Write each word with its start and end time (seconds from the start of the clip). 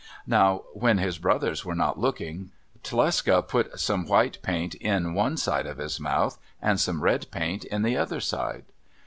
Now 0.25 0.63
when 0.73 0.97
his 0.97 1.19
brothers 1.19 1.63
were 1.63 1.75
not 1.75 1.99
looking, 1.99 2.49
Tlecsa 2.83 3.43
put 3.47 3.79
some 3.79 4.07
white 4.07 4.39
paint 4.41 4.73
in 4.73 5.13
one 5.13 5.37
side 5.37 5.67
of 5.67 5.77
his 5.77 5.99
mouth, 5.99 6.39
and 6.59 6.79
some 6.79 7.03
red 7.03 7.29
paint 7.29 7.65
in 7.65 7.83
the 7.83 7.97
other 7.97 8.19
side. 8.19 8.65